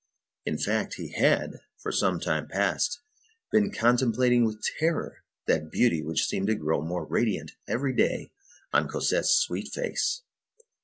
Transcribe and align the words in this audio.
In 0.47 0.57
fact, 0.57 0.95
he 0.95 1.09
had, 1.11 1.59
for 1.83 1.91
some 1.91 2.19
time 2.19 2.47
past, 2.47 3.01
been 3.51 3.71
contemplating 3.71 4.45
with 4.45 4.63
terror 4.79 5.21
that 5.45 5.69
beauty 5.69 6.01
which 6.01 6.25
seemed 6.25 6.47
to 6.47 6.55
grow 6.55 6.81
more 6.81 7.05
radiant 7.05 7.51
every 7.67 7.93
day 7.93 8.31
on 8.73 8.87
Cosette's 8.87 9.37
sweet 9.45 9.67
face. 9.71 10.23